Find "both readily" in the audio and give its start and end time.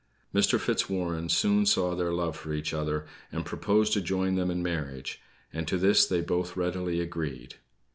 6.21-6.99